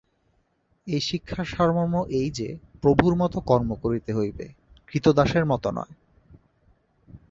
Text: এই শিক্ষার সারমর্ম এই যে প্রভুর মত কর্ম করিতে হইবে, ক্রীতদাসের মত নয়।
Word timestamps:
এই 0.87 0.99
শিক্ষার 0.99 1.45
সারমর্ম 1.45 1.95
এই 2.09 2.29
যে 2.31 2.47
প্রভুর 2.81 3.13
মত 3.15 3.33
কর্ম 3.39 3.69
করিতে 3.75 4.13
হইবে, 4.13 4.45
ক্রীতদাসের 4.87 5.45
মত 5.45 5.63
নয়। 5.67 5.93